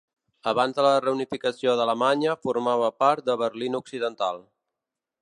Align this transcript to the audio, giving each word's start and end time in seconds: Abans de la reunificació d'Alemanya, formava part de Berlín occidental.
Abans 0.51 0.77
de 0.77 0.85
la 0.85 0.93
reunificació 1.03 1.77
d'Alemanya, 1.81 2.35
formava 2.49 2.91
part 3.05 3.31
de 3.31 3.39
Berlín 3.45 3.83
occidental. 3.85 4.47